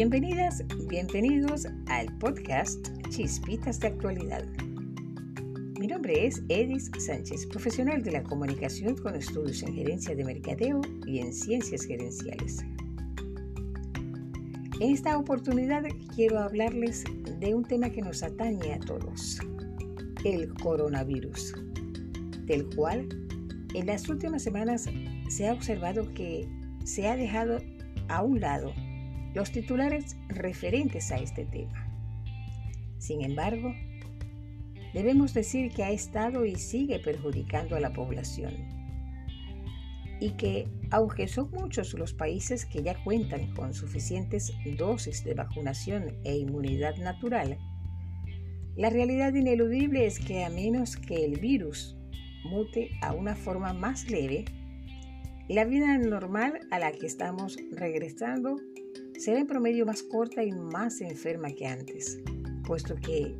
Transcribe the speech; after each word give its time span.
Bienvenidas, 0.00 0.64
bienvenidos 0.88 1.66
al 1.88 2.16
podcast 2.16 2.88
Chispitas 3.10 3.78
de 3.80 3.88
Actualidad. 3.88 4.46
Mi 5.78 5.88
nombre 5.88 6.26
es 6.26 6.42
Edis 6.48 6.90
Sánchez, 6.98 7.46
profesional 7.48 8.02
de 8.02 8.12
la 8.12 8.22
comunicación 8.22 8.96
con 8.96 9.14
estudios 9.14 9.62
en 9.62 9.74
gerencia 9.74 10.14
de 10.14 10.24
mercadeo 10.24 10.80
y 11.04 11.18
en 11.18 11.34
ciencias 11.34 11.84
gerenciales. 11.84 12.64
En 14.80 14.90
esta 14.90 15.18
oportunidad 15.18 15.82
quiero 16.14 16.38
hablarles 16.38 17.04
de 17.38 17.54
un 17.54 17.64
tema 17.64 17.90
que 17.90 18.00
nos 18.00 18.22
atañe 18.22 18.72
a 18.72 18.80
todos, 18.80 19.38
el 20.24 20.54
coronavirus, 20.54 21.56
del 22.46 22.74
cual 22.74 23.06
en 23.74 23.86
las 23.86 24.08
últimas 24.08 24.42
semanas 24.42 24.88
se 25.28 25.46
ha 25.46 25.52
observado 25.52 26.10
que 26.14 26.48
se 26.86 27.06
ha 27.06 27.16
dejado 27.16 27.58
a 28.08 28.22
un 28.22 28.40
lado 28.40 28.72
los 29.34 29.50
titulares 29.50 30.16
referentes 30.28 31.10
a 31.12 31.16
este 31.16 31.44
tema. 31.44 31.86
Sin 32.98 33.22
embargo, 33.22 33.74
debemos 34.92 35.34
decir 35.34 35.72
que 35.72 35.84
ha 35.84 35.90
estado 35.90 36.44
y 36.44 36.56
sigue 36.56 36.98
perjudicando 36.98 37.76
a 37.76 37.80
la 37.80 37.92
población 37.92 38.80
y 40.20 40.32
que, 40.32 40.68
aunque 40.90 41.26
son 41.28 41.50
muchos 41.50 41.94
los 41.94 42.12
países 42.12 42.66
que 42.66 42.82
ya 42.82 43.02
cuentan 43.02 43.54
con 43.54 43.72
suficientes 43.72 44.52
dosis 44.76 45.24
de 45.24 45.34
vacunación 45.34 46.14
e 46.24 46.36
inmunidad 46.36 46.96
natural, 46.98 47.58
la 48.76 48.90
realidad 48.90 49.34
ineludible 49.34 50.06
es 50.06 50.18
que 50.18 50.44
a 50.44 50.50
menos 50.50 50.96
que 50.96 51.24
el 51.24 51.40
virus 51.40 51.96
mute 52.44 52.90
a 53.02 53.12
una 53.12 53.34
forma 53.34 53.72
más 53.72 54.10
leve, 54.10 54.44
la 55.48 55.64
vida 55.64 55.96
normal 55.98 56.60
a 56.70 56.78
la 56.78 56.92
que 56.92 57.06
estamos 57.06 57.56
regresando 57.72 58.60
será 59.20 59.38
en 59.38 59.46
promedio 59.46 59.84
más 59.84 60.02
corta 60.02 60.42
y 60.42 60.50
más 60.50 61.02
enferma 61.02 61.50
que 61.50 61.66
antes, 61.66 62.18
puesto 62.66 62.94
que 62.96 63.36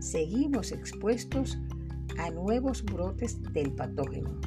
seguimos 0.00 0.72
expuestos 0.72 1.56
a 2.18 2.30
nuevos 2.30 2.84
brotes 2.84 3.40
del 3.52 3.70
patógeno, 3.70 4.40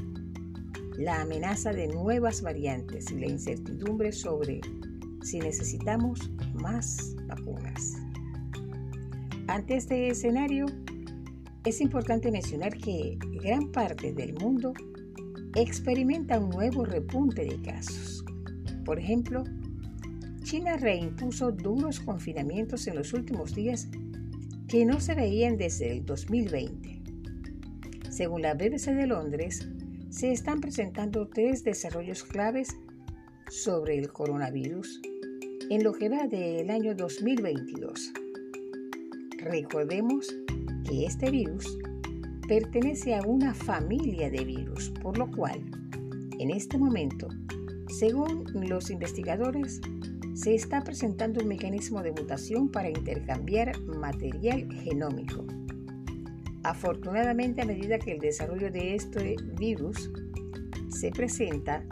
la 0.98 1.22
amenaza 1.22 1.72
de 1.72 1.88
nuevas 1.88 2.42
variantes 2.42 3.10
y 3.12 3.20
la 3.20 3.28
incertidumbre 3.28 4.12
sobre 4.12 4.60
si 5.22 5.40
necesitamos 5.40 6.30
más 6.56 7.16
vacunas. 7.28 7.94
Ante 9.48 9.78
este 9.78 10.10
escenario, 10.10 10.66
es 11.64 11.80
importante 11.80 12.30
mencionar 12.30 12.76
que 12.76 13.18
gran 13.42 13.72
parte 13.72 14.12
del 14.12 14.34
mundo 14.34 14.74
experimenta 15.56 16.38
un 16.38 16.50
nuevo 16.50 16.84
repunte 16.84 17.46
de 17.46 17.62
casos. 17.62 18.26
Por 18.84 19.00
ejemplo, 19.00 19.46
China 20.48 20.78
reimpuso 20.78 21.52
duros 21.52 22.00
confinamientos 22.00 22.88
en 22.88 22.96
los 22.96 23.12
últimos 23.12 23.54
días 23.54 23.90
que 24.70 24.86
no 24.86 25.02
se 25.02 25.14
veían 25.14 25.58
desde 25.58 25.92
el 25.92 26.06
2020. 26.06 27.02
Según 28.10 28.44
la 28.44 28.54
BBC 28.54 28.96
de 28.96 29.08
Londres, 29.08 29.68
se 30.10 30.32
están 30.32 30.62
presentando 30.62 31.28
tres 31.28 31.66
desarrollos 31.66 32.24
claves 32.24 32.70
sobre 33.50 33.98
el 33.98 34.10
coronavirus 34.14 35.02
en 35.70 35.84
lo 35.84 35.92
que 35.92 36.08
va 36.08 36.28
del 36.28 36.70
año 36.70 36.96
2022. 36.96 38.14
Recordemos 39.40 40.34
que 40.88 41.08
este 41.08 41.30
virus 41.30 41.78
pertenece 42.48 43.16
a 43.16 43.22
una 43.24 43.54
familia 43.54 44.30
de 44.30 44.46
virus, 44.46 44.92
por 45.02 45.18
lo 45.18 45.30
cual, 45.30 45.60
en 46.40 46.52
este 46.52 46.78
momento, 46.78 47.28
según 47.90 48.46
los 48.54 48.90
investigadores, 48.90 49.82
se 50.38 50.54
está 50.54 50.84
presentando 50.84 51.42
un 51.42 51.48
mecanismo 51.48 52.04
de 52.04 52.12
mutación 52.12 52.70
para 52.70 52.90
intercambiar 52.90 53.80
material 53.82 54.72
genómico. 54.84 55.44
Afortunadamente, 56.62 57.64
a 57.64 57.66
medida 57.66 57.98
que 57.98 58.12
el 58.12 58.20
desarrollo 58.20 58.72
de 58.72 58.94
este 58.94 59.36
virus 59.58 60.12
se 60.90 61.10
presenta, 61.10 61.84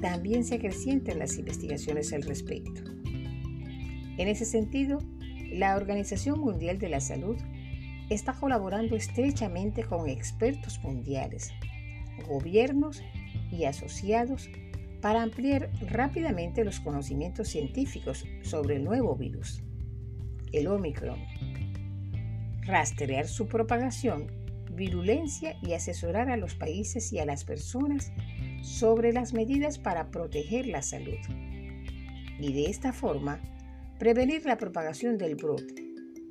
también 0.00 0.44
se 0.44 0.54
acrecientan 0.54 1.18
las 1.18 1.36
investigaciones 1.36 2.14
al 2.14 2.22
respecto. 2.22 2.80
En 4.16 4.28
ese 4.28 4.46
sentido, 4.46 4.96
la 5.52 5.76
Organización 5.76 6.40
Mundial 6.40 6.78
de 6.78 6.88
la 6.88 7.00
Salud 7.00 7.36
está 8.08 8.32
colaborando 8.32 8.96
estrechamente 8.96 9.84
con 9.84 10.08
expertos 10.08 10.80
mundiales, 10.82 11.50
gobiernos 12.26 13.02
y 13.52 13.64
asociados 13.64 14.48
para 15.00 15.22
ampliar 15.22 15.70
rápidamente 15.88 16.64
los 16.64 16.80
conocimientos 16.80 17.48
científicos 17.48 18.24
sobre 18.42 18.76
el 18.76 18.84
nuevo 18.84 19.16
virus, 19.16 19.62
el 20.52 20.66
Omicron, 20.66 21.18
rastrear 22.62 23.26
su 23.26 23.46
propagación, 23.46 24.26
virulencia 24.72 25.56
y 25.62 25.72
asesorar 25.72 26.30
a 26.30 26.36
los 26.36 26.54
países 26.54 27.12
y 27.12 27.18
a 27.18 27.26
las 27.26 27.44
personas 27.44 28.12
sobre 28.62 29.12
las 29.12 29.32
medidas 29.32 29.78
para 29.78 30.10
proteger 30.10 30.66
la 30.66 30.82
salud. 30.82 31.18
Y 32.38 32.52
de 32.52 32.66
esta 32.66 32.92
forma, 32.92 33.40
prevenir 33.98 34.44
la 34.46 34.56
propagación 34.56 35.18
del 35.18 35.34
brote, 35.34 35.74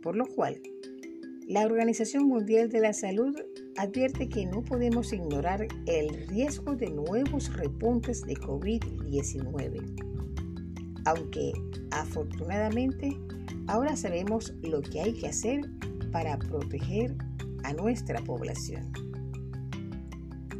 por 0.01 0.15
lo 0.15 0.25
cual 0.25 0.59
la 1.47 1.65
Organización 1.65 2.27
Mundial 2.27 2.69
de 2.69 2.79
la 2.79 2.93
Salud 2.93 3.35
advierte 3.79 4.27
que 4.27 4.45
no 4.45 4.61
podemos 4.61 5.13
ignorar 5.13 5.65
el 5.85 6.27
riesgo 6.27 6.75
de 6.75 6.89
nuevos 6.89 7.53
repuntes 7.53 8.21
de 8.23 8.33
COVID-19. 8.33 9.79
Aunque 11.05 11.53
afortunadamente 11.91 13.17
ahora 13.67 13.95
sabemos 13.95 14.53
lo 14.63 14.81
que 14.81 14.99
hay 14.99 15.13
que 15.13 15.29
hacer 15.29 15.61
para 16.11 16.37
proteger 16.37 17.15
a 17.63 17.71
nuestra 17.71 18.21
población. 18.21 18.91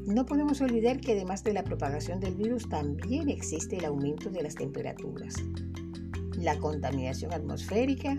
No 0.06 0.26
podemos 0.26 0.62
olvidar 0.62 1.02
que 1.02 1.12
además 1.12 1.44
de 1.44 1.52
la 1.52 1.66
propagación 1.66 2.22
del 2.22 2.36
virus 2.36 2.70
también 2.70 3.28
existe 3.28 3.76
el 3.76 3.86
aumento 3.86 4.30
de 4.30 4.44
las 4.44 4.56
temperaturas, 4.56 5.36
la 6.38 6.58
contaminación 6.58 7.34
atmosférica 7.34 8.18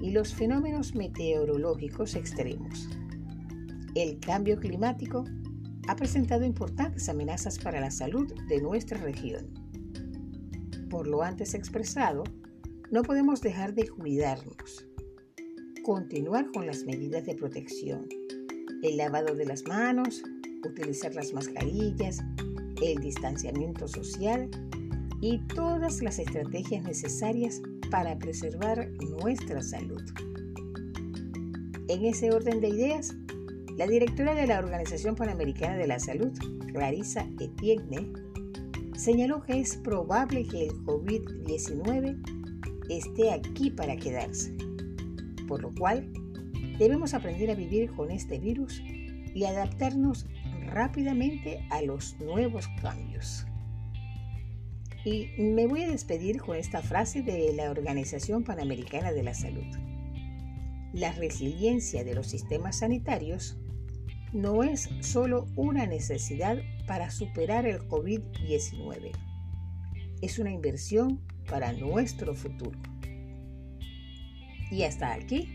y 0.00 0.10
los 0.10 0.34
fenómenos 0.34 0.96
meteorológicos 0.96 2.16
extremos. 2.16 2.88
El 3.96 4.20
cambio 4.20 4.58
climático 4.58 5.24
ha 5.88 5.96
presentado 5.96 6.44
importantes 6.44 7.08
amenazas 7.08 7.58
para 7.58 7.80
la 7.80 7.90
salud 7.90 8.32
de 8.48 8.60
nuestra 8.60 8.98
región. 8.98 9.46
Por 10.88 11.08
lo 11.08 11.22
antes 11.22 11.54
expresado, 11.54 12.22
no 12.92 13.02
podemos 13.02 13.40
dejar 13.40 13.74
de 13.74 13.88
cuidarnos, 13.88 14.86
continuar 15.82 16.52
con 16.52 16.66
las 16.66 16.84
medidas 16.84 17.26
de 17.26 17.34
protección, 17.34 18.06
el 18.82 18.96
lavado 18.96 19.34
de 19.34 19.46
las 19.46 19.64
manos, 19.66 20.22
utilizar 20.64 21.14
las 21.16 21.32
mascarillas, 21.32 22.20
el 22.82 22.98
distanciamiento 22.98 23.88
social 23.88 24.48
y 25.20 25.38
todas 25.48 26.00
las 26.00 26.20
estrategias 26.20 26.84
necesarias 26.84 27.60
para 27.90 28.16
preservar 28.18 28.88
nuestra 29.00 29.62
salud. 29.62 30.02
En 31.88 32.04
ese 32.04 32.30
orden 32.30 32.60
de 32.60 32.68
ideas, 32.68 33.16
la 33.76 33.86
directora 33.86 34.34
de 34.34 34.46
la 34.46 34.58
Organización 34.58 35.14
Panamericana 35.14 35.76
de 35.76 35.86
la 35.86 35.98
Salud, 35.98 36.32
Clarissa 36.72 37.26
Etienne, 37.38 38.12
señaló 38.96 39.42
que 39.42 39.60
es 39.60 39.76
probable 39.76 40.46
que 40.46 40.66
el 40.66 40.72
COVID-19 40.84 42.40
esté 42.90 43.32
aquí 43.32 43.70
para 43.70 43.96
quedarse, 43.96 44.54
por 45.48 45.62
lo 45.62 45.74
cual 45.74 46.12
debemos 46.78 47.14
aprender 47.14 47.50
a 47.50 47.54
vivir 47.54 47.90
con 47.92 48.10
este 48.10 48.38
virus 48.38 48.82
y 49.34 49.44
adaptarnos 49.44 50.26
rápidamente 50.66 51.64
a 51.70 51.82
los 51.82 52.18
nuevos 52.20 52.68
cambios. 52.80 53.46
Y 55.04 55.28
me 55.38 55.66
voy 55.66 55.84
a 55.84 55.90
despedir 55.90 56.42
con 56.42 56.56
esta 56.56 56.82
frase 56.82 57.22
de 57.22 57.54
la 57.54 57.70
Organización 57.70 58.44
Panamericana 58.44 59.12
de 59.12 59.22
la 59.22 59.32
Salud. 59.32 59.64
La 60.92 61.12
resiliencia 61.12 62.02
de 62.02 62.14
los 62.14 62.26
sistemas 62.26 62.78
sanitarios 62.78 63.56
no 64.32 64.64
es 64.64 64.88
solo 65.00 65.46
una 65.56 65.86
necesidad 65.86 66.58
para 66.86 67.10
superar 67.10 67.66
el 67.66 67.80
COVID-19, 67.88 69.12
es 70.20 70.38
una 70.38 70.50
inversión 70.50 71.20
para 71.48 71.72
nuestro 71.72 72.34
futuro. 72.34 72.78
Y 74.70 74.82
hasta 74.82 75.12
aquí 75.14 75.48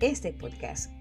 este 0.00 0.32
podcast. 0.32 0.92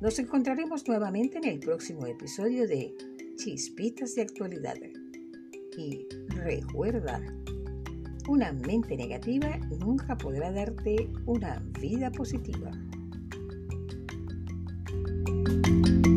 Nos 0.00 0.18
encontraremos 0.18 0.86
nuevamente 0.86 1.38
en 1.38 1.44
el 1.44 1.58
próximo 1.58 2.06
episodio 2.06 2.68
de 2.68 2.94
Chispitas 3.36 4.14
de 4.14 4.22
Actualidad. 4.22 4.76
Y 5.76 6.06
recuerda, 6.28 7.20
una 8.28 8.52
mente 8.52 8.96
negativa 8.96 9.56
nunca 9.80 10.16
podrá 10.16 10.52
darte 10.52 11.10
una 11.26 11.60
vida 11.80 12.10
positiva. 12.12 12.70
Thank 15.46 16.06
you. 16.06 16.15